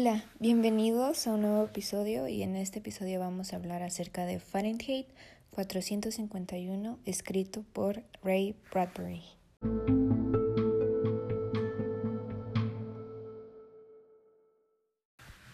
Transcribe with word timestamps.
Hola, 0.00 0.22
bienvenidos 0.38 1.26
a 1.26 1.32
un 1.32 1.40
nuevo 1.40 1.64
episodio 1.64 2.28
y 2.28 2.44
en 2.44 2.54
este 2.54 2.78
episodio 2.78 3.18
vamos 3.18 3.52
a 3.52 3.56
hablar 3.56 3.82
acerca 3.82 4.26
de 4.26 4.38
Fahrenheit 4.38 5.08
451 5.50 7.00
escrito 7.04 7.64
por 7.72 8.04
Ray 8.22 8.54
Bradbury. 8.70 9.24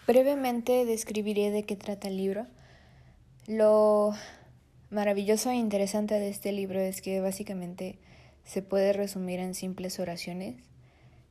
Brevemente 0.05 0.85
describiré 0.85 1.49
de 1.49 1.63
qué 1.63 1.75
trata 1.75 2.07
el 2.07 2.17
libro. 2.17 2.45
Lo 3.47 4.13
maravilloso 4.91 5.49
e 5.49 5.55
interesante 5.55 6.19
de 6.19 6.29
este 6.29 6.51
libro 6.51 6.79
es 6.79 7.01
que 7.01 7.19
básicamente 7.19 7.97
se 8.43 8.61
puede 8.61 8.93
resumir 8.93 9.39
en 9.39 9.55
simples 9.55 9.99
oraciones 9.99 10.57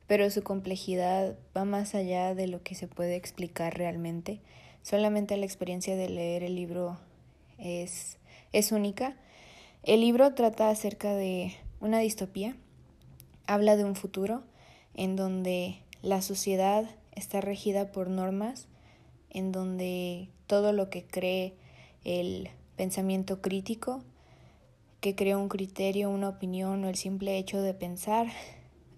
pero 0.07 0.29
su 0.29 0.43
complejidad 0.43 1.35
va 1.55 1.65
más 1.65 1.95
allá 1.95 2.35
de 2.35 2.47
lo 2.47 2.61
que 2.61 2.75
se 2.75 2.87
puede 2.87 3.15
explicar 3.15 3.77
realmente. 3.77 4.39
Solamente 4.83 5.35
la 5.37 5.45
experiencia 5.45 5.95
de 5.95 6.09
leer 6.09 6.43
el 6.43 6.55
libro 6.55 6.97
es, 7.57 8.17
es 8.53 8.71
única. 8.71 9.15
El 9.83 10.01
libro 10.01 10.33
trata 10.33 10.69
acerca 10.69 11.15
de 11.15 11.53
una 11.79 11.99
distopía, 11.99 12.55
habla 13.47 13.75
de 13.75 13.85
un 13.85 13.95
futuro 13.95 14.43
en 14.93 15.15
donde 15.15 15.79
la 16.01 16.21
sociedad 16.21 16.85
está 17.13 17.41
regida 17.41 17.91
por 17.91 18.09
normas, 18.09 18.67
en 19.29 19.51
donde 19.51 20.29
todo 20.47 20.71
lo 20.71 20.89
que 20.89 21.05
cree 21.05 21.55
el 22.03 22.49
pensamiento 22.75 23.41
crítico, 23.41 24.03
que 25.01 25.15
crea 25.15 25.37
un 25.37 25.49
criterio, 25.49 26.09
una 26.09 26.29
opinión 26.29 26.83
o 26.83 26.89
el 26.89 26.95
simple 26.95 27.37
hecho 27.37 27.61
de 27.61 27.73
pensar, 27.73 28.27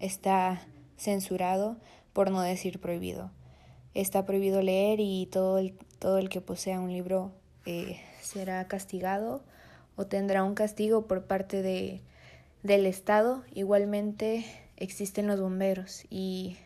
está 0.00 0.66
censurado, 0.98 1.76
por 2.12 2.30
no 2.30 2.42
decir 2.42 2.80
prohibido. 2.80 3.30
Está 3.94 4.26
prohibido 4.26 4.60
leer 4.60 5.00
y 5.00 5.26
todo 5.26 5.58
el, 5.58 5.74
todo 5.98 6.18
el 6.18 6.28
que 6.28 6.40
posea 6.40 6.80
un 6.80 6.92
libro 6.92 7.32
eh, 7.64 8.00
será 8.20 8.66
castigado 8.66 9.42
o 9.96 10.06
tendrá 10.06 10.44
un 10.44 10.54
castigo 10.54 11.06
por 11.06 11.24
parte 11.24 11.62
de, 11.62 12.02
del 12.62 12.86
Estado. 12.86 13.42
Igualmente 13.54 14.44
existen 14.76 15.26
los 15.26 15.40
bomberos 15.40 16.04
y 16.10 16.56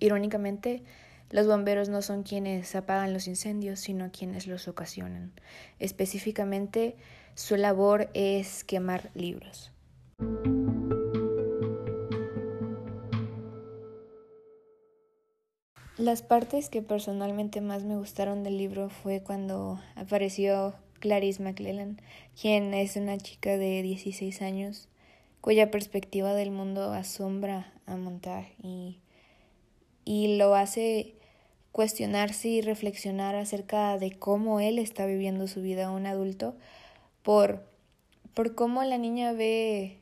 irónicamente 0.00 0.82
los 1.30 1.46
bomberos 1.46 1.88
no 1.88 2.02
son 2.02 2.22
quienes 2.22 2.74
apagan 2.76 3.12
los 3.12 3.26
incendios, 3.26 3.80
sino 3.80 4.12
quienes 4.12 4.46
los 4.46 4.68
ocasionan. 4.68 5.32
Específicamente, 5.78 6.96
su 7.34 7.56
labor 7.56 8.08
es 8.14 8.62
quemar 8.62 9.10
libros. 9.14 9.72
Las 15.98 16.20
partes 16.20 16.68
que 16.68 16.82
personalmente 16.82 17.62
más 17.62 17.84
me 17.84 17.96
gustaron 17.96 18.42
del 18.42 18.58
libro 18.58 18.90
fue 18.90 19.22
cuando 19.22 19.80
apareció 19.94 20.74
Clarice 21.00 21.42
McLellan, 21.42 22.02
quien 22.38 22.74
es 22.74 22.96
una 22.96 23.16
chica 23.16 23.56
de 23.56 23.80
16 23.80 24.42
años 24.42 24.88
cuya 25.40 25.70
perspectiva 25.70 26.34
del 26.34 26.50
mundo 26.50 26.92
asombra 26.92 27.72
a 27.86 27.96
Montag 27.96 28.46
y, 28.62 28.98
y 30.04 30.36
lo 30.36 30.54
hace 30.54 31.14
cuestionarse 31.72 32.48
y 32.48 32.60
reflexionar 32.60 33.34
acerca 33.34 33.96
de 33.96 34.18
cómo 34.18 34.60
él 34.60 34.78
está 34.78 35.06
viviendo 35.06 35.46
su 35.46 35.62
vida 35.62 35.90
un 35.90 36.04
adulto 36.04 36.56
por, 37.22 37.64
por 38.34 38.54
cómo 38.54 38.82
la 38.82 38.98
niña 38.98 39.32
ve 39.32 40.00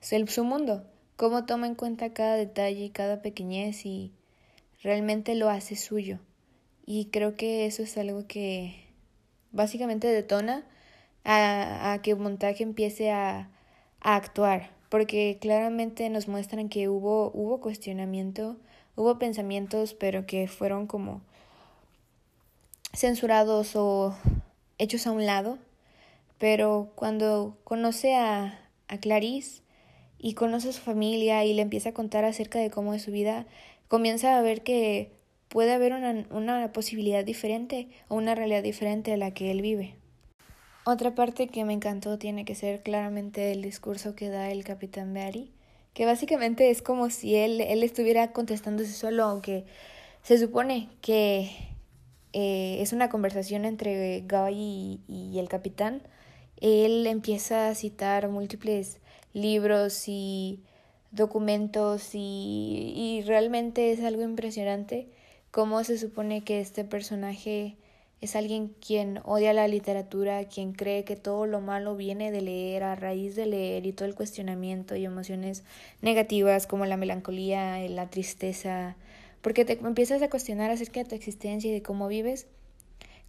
su 0.00 0.44
mundo, 0.44 0.82
cómo 1.14 1.46
toma 1.46 1.68
en 1.68 1.76
cuenta 1.76 2.12
cada 2.12 2.34
detalle 2.34 2.86
y 2.86 2.90
cada 2.90 3.22
pequeñez 3.22 3.86
y 3.86 4.12
realmente 4.82 5.34
lo 5.34 5.48
hace 5.48 5.76
suyo. 5.76 6.18
Y 6.86 7.06
creo 7.06 7.36
que 7.36 7.66
eso 7.66 7.82
es 7.82 7.96
algo 7.98 8.26
que 8.26 8.84
básicamente 9.52 10.08
detona 10.08 10.64
a, 11.24 11.92
a 11.92 12.02
que 12.02 12.14
montaje 12.14 12.62
empiece 12.62 13.10
a, 13.10 13.50
a 14.00 14.16
actuar, 14.16 14.70
porque 14.88 15.38
claramente 15.40 16.08
nos 16.10 16.28
muestran 16.28 16.68
que 16.68 16.88
hubo, 16.88 17.30
hubo 17.32 17.60
cuestionamiento, 17.60 18.56
hubo 18.96 19.18
pensamientos, 19.18 19.94
pero 19.94 20.26
que 20.26 20.48
fueron 20.48 20.86
como 20.86 21.20
censurados 22.92 23.76
o 23.76 24.16
hechos 24.78 25.06
a 25.06 25.12
un 25.12 25.26
lado. 25.26 25.58
Pero 26.38 26.90
cuando 26.94 27.58
conoce 27.64 28.16
a, 28.16 28.58
a 28.88 28.98
Clarice 28.98 29.62
y 30.18 30.34
conoce 30.34 30.70
a 30.70 30.72
su 30.72 30.80
familia 30.80 31.44
y 31.44 31.52
le 31.52 31.62
empieza 31.62 31.90
a 31.90 31.94
contar 31.94 32.24
acerca 32.24 32.58
de 32.58 32.70
cómo 32.70 32.94
es 32.94 33.02
su 33.02 33.10
vida, 33.10 33.46
comienza 33.90 34.38
a 34.38 34.40
ver 34.40 34.62
que 34.62 35.10
puede 35.48 35.72
haber 35.72 35.92
una, 35.92 36.24
una 36.30 36.72
posibilidad 36.72 37.24
diferente 37.24 37.88
o 38.06 38.14
una 38.14 38.36
realidad 38.36 38.62
diferente 38.62 39.12
a 39.12 39.16
la 39.16 39.34
que 39.34 39.50
él 39.50 39.62
vive. 39.62 39.96
Otra 40.84 41.16
parte 41.16 41.48
que 41.48 41.64
me 41.64 41.72
encantó 41.72 42.16
tiene 42.16 42.44
que 42.44 42.54
ser 42.54 42.84
claramente 42.84 43.50
el 43.50 43.62
discurso 43.62 44.14
que 44.14 44.28
da 44.28 44.52
el 44.52 44.62
capitán 44.62 45.12
Barry, 45.12 45.50
que 45.92 46.06
básicamente 46.06 46.70
es 46.70 46.82
como 46.82 47.10
si 47.10 47.34
él, 47.34 47.60
él 47.60 47.82
estuviera 47.82 48.32
contestándose 48.32 48.92
solo, 48.92 49.24
aunque 49.24 49.64
se 50.22 50.38
supone 50.38 50.88
que 51.00 51.50
eh, 52.32 52.76
es 52.80 52.92
una 52.92 53.08
conversación 53.08 53.64
entre 53.64 54.20
Guy 54.20 54.54
y, 54.54 55.00
y 55.08 55.38
el 55.40 55.48
capitán. 55.48 56.00
Él 56.60 57.08
empieza 57.08 57.68
a 57.68 57.74
citar 57.74 58.28
múltiples 58.28 59.00
libros 59.32 60.04
y 60.06 60.60
documentos 61.10 62.14
y, 62.14 62.92
y 62.94 63.22
realmente 63.22 63.92
es 63.92 64.02
algo 64.02 64.22
impresionante 64.22 65.08
cómo 65.50 65.82
se 65.84 65.98
supone 65.98 66.42
que 66.42 66.60
este 66.60 66.84
personaje 66.84 67.76
es 68.20 68.36
alguien 68.36 68.74
quien 68.86 69.20
odia 69.24 69.52
la 69.52 69.66
literatura, 69.66 70.44
quien 70.44 70.72
cree 70.72 71.04
que 71.04 71.16
todo 71.16 71.46
lo 71.46 71.60
malo 71.60 71.96
viene 71.96 72.30
de 72.30 72.42
leer, 72.42 72.82
a 72.82 72.94
raíz 72.94 73.34
de 73.34 73.46
leer 73.46 73.86
y 73.86 73.92
todo 73.92 74.06
el 74.06 74.14
cuestionamiento 74.14 74.94
y 74.94 75.06
emociones 75.06 75.64
negativas 76.02 76.66
como 76.66 76.84
la 76.84 76.98
melancolía, 76.98 77.78
la 77.88 78.10
tristeza, 78.10 78.96
porque 79.40 79.64
te 79.64 79.72
empiezas 79.72 80.20
a 80.20 80.28
cuestionar 80.28 80.70
acerca 80.70 81.00
de 81.00 81.08
tu 81.08 81.14
existencia 81.14 81.70
y 81.70 81.74
de 81.74 81.82
cómo 81.82 82.08
vives, 82.08 82.46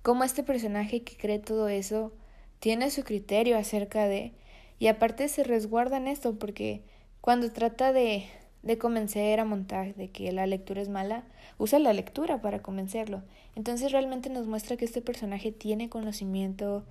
cómo 0.02 0.26
este 0.26 0.44
personaje 0.44 1.04
que 1.04 1.16
cree 1.16 1.40
todo 1.40 1.70
eso 1.70 2.12
tiene 2.60 2.92
su 2.92 3.04
criterio 3.04 3.58
acerca 3.58 4.08
de, 4.08 4.34
y 4.78 4.88
aparte 4.88 5.30
se 5.30 5.44
resguarda 5.44 5.98
en 5.98 6.08
esto 6.08 6.38
porque 6.38 6.84
cuando 7.22 7.52
trata 7.52 7.94
de, 7.94 8.26
de 8.64 8.78
convencer 8.78 9.40
a 9.40 9.46
Montag 9.46 9.96
de 9.96 10.10
que 10.10 10.32
la 10.32 10.48
lectura 10.48 10.82
es 10.82 10.90
mala, 10.90 11.24
usa 11.58 11.80
la 11.80 11.94
lectura 11.94 12.42
para 12.42 12.62
convencerlo. 12.62 13.22
Entonces 13.56 13.92
realmente 13.92 14.30
nos 14.30 14.48
muestra 14.48 14.76
que 14.76 14.86
este 14.86 15.02
personaje 15.02 15.52
tiene 15.52 15.90
conocimiento 15.90 16.84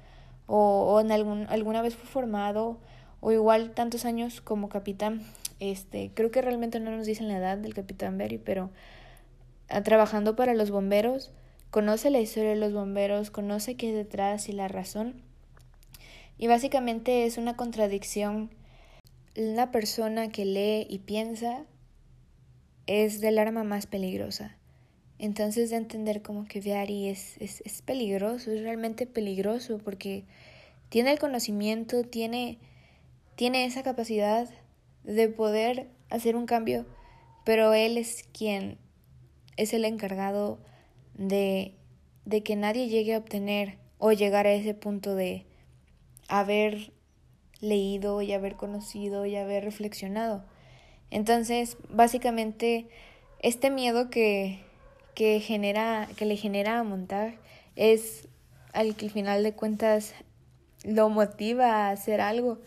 o, 0.46 0.94
o 0.94 1.00
en 1.00 1.12
algún, 1.12 1.46
alguna 1.48 1.82
vez 1.82 1.94
fue 1.96 2.08
formado 2.08 2.78
o 3.20 3.32
igual 3.32 3.72
tantos 3.72 4.04
años 4.04 4.40
como 4.40 4.68
capitán. 4.68 5.22
Este, 5.58 6.10
creo 6.14 6.30
que 6.30 6.42
realmente 6.42 6.80
no 6.80 6.90
nos 6.90 7.06
dicen 7.06 7.28
la 7.28 7.36
edad 7.36 7.58
del 7.58 7.74
capitán 7.74 8.16
Berry, 8.16 8.38
pero 8.38 8.70
ah, 9.68 9.82
trabajando 9.82 10.36
para 10.36 10.54
los 10.54 10.70
bomberos, 10.70 11.32
conoce 11.70 12.10
la 12.10 12.20
historia 12.20 12.50
de 12.50 12.56
los 12.56 12.72
bomberos, 12.72 13.30
conoce 13.30 13.76
qué 13.76 13.90
es 13.90 13.94
detrás 13.94 14.48
y 14.48 14.52
la 14.52 14.68
razón. 14.68 15.22
Y 16.38 16.46
básicamente 16.46 17.26
es 17.26 17.36
una 17.36 17.56
contradicción 17.56 18.50
la 19.34 19.70
persona 19.70 20.30
que 20.30 20.44
lee 20.44 20.86
y 20.88 20.98
piensa 20.98 21.64
es 22.86 23.20
del 23.20 23.38
arma 23.38 23.64
más 23.64 23.86
peligrosa. 23.86 24.56
Entonces 25.18 25.70
de 25.70 25.76
entender 25.76 26.22
como 26.22 26.46
que 26.46 26.60
Viari 26.60 27.08
es, 27.08 27.36
es, 27.38 27.62
es, 27.64 27.82
peligroso, 27.82 28.50
es 28.50 28.62
realmente 28.62 29.06
peligroso 29.06 29.78
porque 29.78 30.24
tiene 30.88 31.12
el 31.12 31.18
conocimiento, 31.18 32.04
tiene, 32.04 32.58
tiene 33.36 33.66
esa 33.66 33.82
capacidad 33.82 34.48
de 35.04 35.28
poder 35.28 35.88
hacer 36.08 36.36
un 36.36 36.46
cambio, 36.46 36.86
pero 37.44 37.74
él 37.74 37.98
es 37.98 38.24
quien 38.32 38.78
es 39.56 39.74
el 39.74 39.84
encargado 39.84 40.58
de, 41.14 41.74
de 42.24 42.42
que 42.42 42.56
nadie 42.56 42.88
llegue 42.88 43.14
a 43.14 43.18
obtener 43.18 43.78
o 43.98 44.12
llegar 44.12 44.46
a 44.46 44.52
ese 44.52 44.74
punto 44.74 45.14
de 45.14 45.46
haber 46.28 46.92
leído 47.60 48.22
y 48.22 48.32
haber 48.32 48.56
conocido 48.56 49.26
y 49.26 49.36
haber 49.36 49.64
reflexionado. 49.64 50.44
Entonces, 51.10 51.76
básicamente, 51.88 52.88
este 53.40 53.70
miedo 53.70 54.10
que, 54.10 54.60
que, 55.14 55.40
genera, 55.40 56.08
que 56.16 56.24
le 56.24 56.36
genera 56.36 56.78
a 56.78 56.84
Montag 56.84 57.34
es 57.76 58.28
al 58.72 58.94
que 58.96 59.06
al 59.06 59.10
final 59.10 59.42
de 59.42 59.54
cuentas 59.54 60.14
lo 60.84 61.08
motiva 61.08 61.88
a 61.88 61.90
hacer 61.90 62.20
algo. 62.20 62.58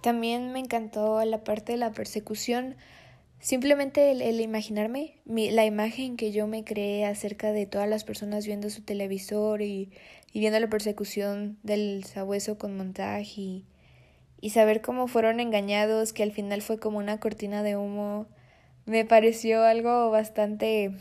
También 0.00 0.52
me 0.52 0.58
encantó 0.58 1.24
la 1.24 1.44
parte 1.44 1.72
de 1.72 1.78
la 1.78 1.92
persecución. 1.92 2.76
Simplemente 3.42 4.12
el, 4.12 4.40
imaginarme 4.40 5.16
la 5.26 5.64
imagen 5.64 6.16
que 6.16 6.30
yo 6.30 6.46
me 6.46 6.62
creé 6.62 7.04
acerca 7.06 7.50
de 7.50 7.66
todas 7.66 7.88
las 7.88 8.04
personas 8.04 8.46
viendo 8.46 8.70
su 8.70 8.82
televisor 8.82 9.62
y 9.62 9.90
viendo 10.32 10.60
la 10.60 10.68
persecución 10.68 11.58
del 11.64 12.04
sabueso 12.04 12.56
con 12.56 12.76
montaje 12.76 13.40
y, 13.40 13.66
y 14.40 14.50
saber 14.50 14.80
cómo 14.80 15.08
fueron 15.08 15.40
engañados, 15.40 16.12
que 16.12 16.22
al 16.22 16.30
final 16.30 16.62
fue 16.62 16.78
como 16.78 16.98
una 16.98 17.18
cortina 17.18 17.64
de 17.64 17.76
humo, 17.76 18.28
me 18.86 19.04
pareció 19.04 19.64
algo 19.64 20.10
bastante 20.10 20.92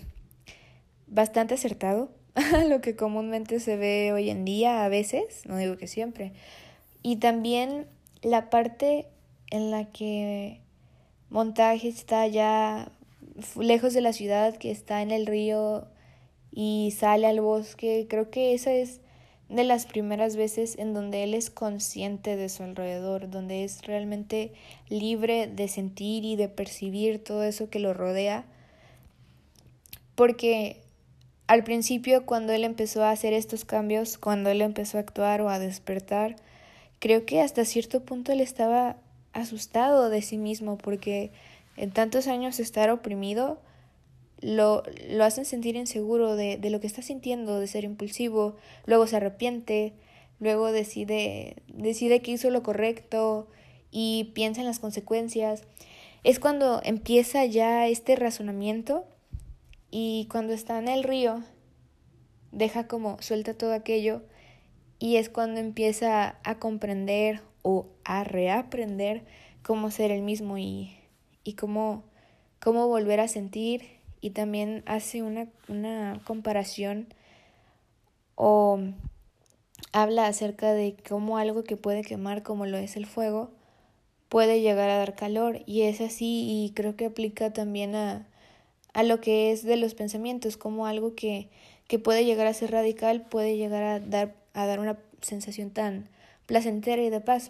bastante 1.06 1.54
acertado 1.54 2.12
a 2.34 2.64
lo 2.68 2.82
que 2.82 2.96
comúnmente 2.96 3.60
se 3.60 3.78
ve 3.78 4.14
hoy 4.14 4.32
en 4.32 4.46
día 4.46 4.84
a 4.84 4.90
veces, 4.90 5.46
no 5.46 5.58
digo 5.58 5.78
que 5.78 5.86
siempre. 5.86 6.34
Y 7.04 7.18
también 7.18 7.86
la 8.24 8.50
parte 8.50 9.06
en 9.52 9.70
la 9.70 9.92
que 9.92 10.62
montaje 11.32 11.88
está 11.88 12.28
ya 12.28 12.92
lejos 13.58 13.94
de 13.94 14.02
la 14.02 14.14
ciudad, 14.14 14.58
que 14.58 14.70
está 14.70 15.02
en 15.02 15.12
el 15.12 15.26
río 15.26 15.88
y 16.52 16.94
sale 16.96 17.26
al 17.26 17.40
bosque, 17.40 18.06
creo 18.10 18.30
que 18.30 18.54
esa 18.54 18.74
es 18.74 19.00
de 19.48 19.64
las 19.64 19.86
primeras 19.86 20.36
veces 20.36 20.78
en 20.78 20.94
donde 20.94 21.24
él 21.24 21.34
es 21.34 21.50
consciente 21.50 22.36
de 22.36 22.50
su 22.50 22.64
alrededor, 22.64 23.30
donde 23.30 23.64
es 23.64 23.82
realmente 23.84 24.54
libre 24.90 25.48
de 25.48 25.68
sentir 25.68 26.24
y 26.26 26.36
de 26.36 26.50
percibir 26.50 27.24
todo 27.24 27.44
eso 27.44 27.70
que 27.70 27.80
lo 27.80 27.94
rodea. 27.94 28.46
Porque 30.16 30.82
al 31.48 31.64
principio 31.64 32.26
cuando 32.26 32.54
él 32.54 32.64
empezó 32.64 33.04
a 33.04 33.12
hacer 33.12 33.34
estos 33.34 33.66
cambios, 33.66 34.18
cuando 34.18 34.50
él 34.50 34.62
empezó 34.62 34.98
a 34.98 35.02
actuar 35.02 35.42
o 35.42 35.50
a 35.50 35.60
despertar, 35.60 36.36
creo 37.00 37.26
que 37.26 37.42
hasta 37.42 37.66
cierto 37.66 38.04
punto 38.04 38.32
él 38.32 38.42
estaba 38.42 38.98
asustado 39.34 40.10
de 40.10 40.22
sí 40.22 40.38
mismo 40.38 40.78
porque 40.78 41.32
en 41.78 41.92
tantos 41.92 42.28
años 42.28 42.60
estar 42.60 42.90
oprimido 42.90 43.60
lo, 44.42 44.84
lo 45.10 45.24
hacen 45.24 45.46
sentir 45.46 45.76
inseguro 45.76 46.36
de, 46.36 46.58
de 46.58 46.70
lo 46.70 46.80
que 46.80 46.88
está 46.88 47.02
sintiendo, 47.02 47.60
de 47.60 47.68
ser 47.68 47.84
impulsivo, 47.84 48.56
luego 48.86 49.08
se 49.08 49.18
arrepiente, 49.18 49.94
luego 50.40 50.72
decide, 50.72 51.58
decide 51.68 52.22
que 52.22 52.32
hizo 52.32 52.50
lo 52.50 52.64
correcto 52.64 53.48
y 53.92 54.32
piensa 54.34 54.62
en 54.62 54.68
las 54.68 54.80
consecuencias. 54.80 55.64
Es 56.24 56.40
cuando 56.40 56.82
empieza 56.84 57.46
ya 57.46 57.88
este 57.88 58.16
razonamiento 58.16 59.06
y 59.92 60.28
cuando 60.32 60.54
está 60.54 60.80
en 60.80 60.88
el 60.88 61.04
río, 61.04 61.44
deja 62.52 62.88
como 62.88 63.22
suelta 63.22 63.54
todo 63.54 63.74
aquello 63.74 64.24
y 65.00 65.18
es 65.18 65.30
cuando 65.30 65.60
empieza 65.60 66.38
a 66.44 66.60
comprender 66.60 67.42
o 67.62 67.88
a 68.04 68.24
reaprender 68.24 69.24
cómo 69.64 69.92
ser 69.92 70.12
el 70.12 70.22
mismo 70.22 70.58
y, 70.58 70.98
y 71.44 71.54
cómo, 71.54 72.04
cómo 72.60 72.88
volver 72.88 73.20
a 73.20 73.28
sentir. 73.28 74.00
Y 74.22 74.32
también 74.32 74.84
hace 74.86 75.24
una, 75.24 75.48
una 75.68 76.22
comparación 76.26 77.14
o 78.36 78.80
habla 79.92 80.28
acerca 80.28 80.74
de 80.74 80.96
cómo 81.08 81.38
algo 81.38 81.64
que 81.64 81.78
puede 81.78 82.04
quemar 82.04 82.44
como 82.44 82.66
lo 82.66 82.78
es 82.78 82.96
el 82.98 83.06
fuego 83.06 83.52
puede 84.30 84.62
llegar 84.62 84.90
a 84.90 84.98
dar 84.98 85.16
calor. 85.16 85.62
Y 85.66 85.82
es 85.82 86.02
así 86.02 86.48
y 86.48 86.72
creo 86.74 86.96
que 86.96 87.08
aplica 87.08 87.52
también 87.52 87.96
a, 87.96 88.28
a 88.94 89.04
lo 89.04 89.20
que 89.22 89.52
es 89.52 89.64
de 89.64 89.78
los 89.78 89.94
pensamientos, 89.94 90.58
como 90.58 90.86
algo 90.86 91.16
que, 91.16 91.50
que 91.88 92.00
puede 92.00 92.26
llegar 92.26 92.48
a 92.48 92.54
ser 92.54 92.72
radical 92.72 93.26
puede 93.28 93.58
llegar 93.58 93.84
a 93.84 94.00
dar, 94.00 94.36
a 94.54 94.66
dar 94.66 94.80
una 94.80 94.98
sensación 95.22 95.72
tan 95.72 96.10
placentera 96.52 97.02
y 97.02 97.10
de 97.10 97.22
paz. 97.22 97.50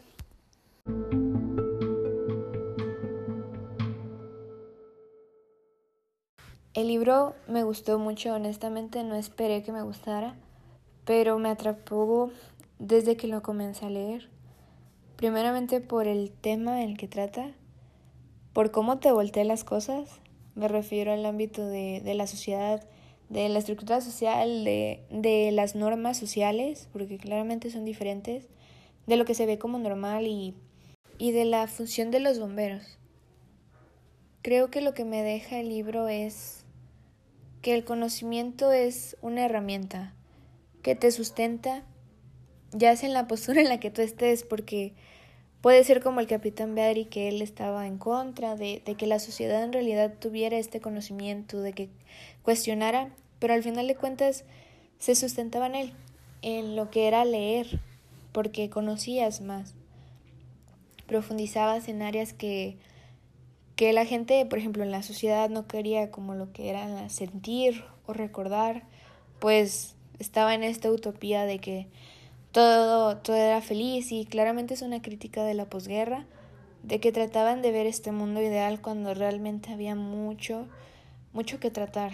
El 6.75 6.87
libro 6.87 7.33
me 7.47 7.63
gustó 7.63 7.97
mucho, 7.97 8.31
honestamente 8.35 9.03
no 9.03 9.15
esperé 9.15 9.63
que 9.63 9.71
me 9.71 9.81
gustara, 9.81 10.35
pero 11.03 11.39
me 11.39 11.49
atrapó 11.49 12.29
desde 12.77 13.17
que 13.17 13.25
lo 13.25 13.41
comencé 13.41 13.87
a 13.87 13.89
leer. 13.89 14.29
Primeramente 15.15 15.81
por 15.81 16.05
el 16.05 16.29
tema 16.29 16.83
en 16.83 16.91
el 16.91 16.97
que 16.99 17.07
trata, 17.07 17.53
por 18.53 18.69
cómo 18.69 18.99
te 18.99 19.11
volteé 19.11 19.45
las 19.45 19.63
cosas, 19.63 20.19
me 20.53 20.67
refiero 20.67 21.11
al 21.11 21.25
ámbito 21.25 21.65
de, 21.65 22.01
de 22.01 22.13
la 22.13 22.27
sociedad, 22.27 22.87
de 23.29 23.49
la 23.49 23.57
estructura 23.57 23.99
social, 23.99 24.63
de, 24.63 25.03
de 25.09 25.51
las 25.51 25.73
normas 25.73 26.17
sociales, 26.17 26.87
porque 26.93 27.17
claramente 27.17 27.71
son 27.71 27.83
diferentes, 27.83 28.47
de 29.07 29.17
lo 29.17 29.25
que 29.25 29.35
se 29.35 29.45
ve 29.45 29.57
como 29.57 29.77
normal 29.79 30.27
y, 30.27 30.55
y 31.17 31.31
de 31.31 31.45
la 31.45 31.67
función 31.67 32.11
de 32.11 32.19
los 32.19 32.39
bomberos. 32.39 32.97
Creo 34.41 34.71
que 34.71 34.81
lo 34.81 34.93
que 34.93 35.05
me 35.05 35.21
deja 35.21 35.59
el 35.59 35.69
libro 35.69 36.07
es 36.07 36.65
que 37.61 37.75
el 37.75 37.83
conocimiento 37.83 38.71
es 38.71 39.17
una 39.21 39.45
herramienta 39.45 40.13
que 40.81 40.95
te 40.95 41.11
sustenta, 41.11 41.83
ya 42.71 42.95
sea 42.95 43.07
en 43.07 43.13
la 43.13 43.27
postura 43.27 43.61
en 43.61 43.69
la 43.69 43.79
que 43.79 43.91
tú 43.91 44.01
estés, 44.01 44.43
porque 44.43 44.93
puede 45.61 45.83
ser 45.83 46.01
como 46.01 46.19
el 46.19 46.27
capitán 46.27 46.73
Beadry, 46.73 47.05
que 47.05 47.27
él 47.27 47.41
estaba 47.41 47.85
en 47.85 47.97
contra 47.97 48.55
de, 48.55 48.81
de 48.83 48.95
que 48.95 49.05
la 49.05 49.19
sociedad 49.19 49.63
en 49.63 49.73
realidad 49.73 50.15
tuviera 50.19 50.57
este 50.57 50.81
conocimiento, 50.81 51.61
de 51.61 51.73
que 51.73 51.89
cuestionara, 52.41 53.13
pero 53.37 53.53
al 53.53 53.61
final 53.61 53.87
de 53.87 53.95
cuentas 53.95 54.43
se 54.97 55.13
sustentaba 55.15 55.67
en 55.67 55.75
él, 55.75 55.93
en 56.41 56.75
lo 56.75 56.89
que 56.89 57.07
era 57.07 57.25
leer, 57.25 57.79
porque 58.31 58.69
conocías 58.69 59.41
más, 59.41 59.73
profundizabas 61.07 61.87
en 61.87 62.01
áreas 62.01 62.33
que 62.33 62.77
que 63.81 63.93
la 63.93 64.05
gente, 64.05 64.45
por 64.45 64.59
ejemplo, 64.59 64.83
en 64.83 64.91
la 64.91 65.01
sociedad 65.01 65.49
no 65.49 65.65
quería 65.65 66.11
como 66.11 66.35
lo 66.35 66.53
que 66.53 66.69
era 66.69 67.09
sentir 67.09 67.83
o 68.05 68.13
recordar, 68.13 68.83
pues 69.39 69.95
estaba 70.19 70.53
en 70.53 70.61
esta 70.61 70.91
utopía 70.91 71.45
de 71.45 71.57
que 71.57 71.87
todo, 72.51 73.17
todo 73.17 73.35
era 73.35 73.59
feliz 73.59 74.11
y 74.11 74.25
claramente 74.25 74.75
es 74.75 74.83
una 74.83 75.01
crítica 75.01 75.43
de 75.43 75.55
la 75.55 75.65
posguerra, 75.65 76.27
de 76.83 76.99
que 76.99 77.11
trataban 77.11 77.63
de 77.63 77.71
ver 77.71 77.87
este 77.87 78.11
mundo 78.11 78.39
ideal 78.39 78.81
cuando 78.81 79.15
realmente 79.15 79.73
había 79.73 79.95
mucho, 79.95 80.67
mucho 81.33 81.59
que 81.59 81.71
tratar 81.71 82.11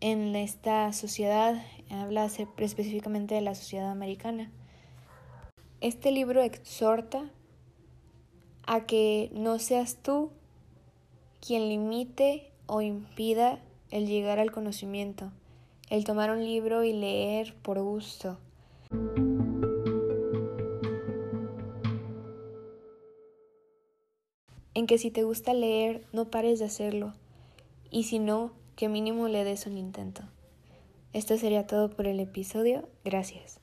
en 0.00 0.34
esta 0.36 0.90
sociedad, 0.94 1.62
habla 1.90 2.30
específicamente 2.56 3.34
de 3.34 3.42
la 3.42 3.54
sociedad 3.54 3.90
americana. 3.90 4.50
Este 5.80 6.10
libro 6.10 6.42
exhorta 6.42 7.30
a 8.66 8.84
que 8.84 9.30
no 9.32 9.58
seas 9.58 9.96
tú 9.96 10.30
quien 11.40 11.70
limite 11.70 12.52
o 12.66 12.82
impida 12.82 13.60
el 13.90 14.06
llegar 14.06 14.38
al 14.38 14.52
conocimiento, 14.52 15.32
el 15.88 16.04
tomar 16.04 16.30
un 16.30 16.44
libro 16.44 16.84
y 16.84 16.92
leer 16.92 17.54
por 17.62 17.80
gusto. 17.80 18.36
En 24.74 24.86
que 24.86 24.98
si 24.98 25.10
te 25.10 25.22
gusta 25.22 25.54
leer, 25.54 26.04
no 26.12 26.30
pares 26.30 26.58
de 26.58 26.66
hacerlo, 26.66 27.14
y 27.90 28.04
si 28.04 28.18
no, 28.18 28.52
que 28.76 28.90
mínimo 28.90 29.28
le 29.28 29.44
des 29.44 29.66
un 29.66 29.78
intento. 29.78 30.24
Esto 31.14 31.38
sería 31.38 31.66
todo 31.66 31.88
por 31.88 32.06
el 32.06 32.20
episodio. 32.20 32.86
Gracias. 33.02 33.59